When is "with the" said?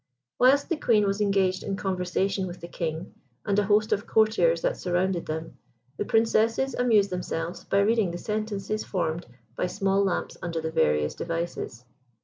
2.47-2.67